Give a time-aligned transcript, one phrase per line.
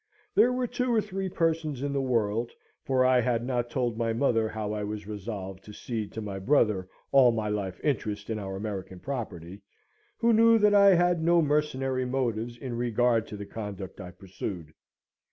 [0.33, 2.49] There were two or three persons in the world
[2.83, 6.39] (for I had not told my mother how I was resolved to cede to my
[6.39, 9.61] brother all my life interest in our American property)
[10.17, 14.73] who knew that I had no mercenary motives in regard to the conduct I pursued.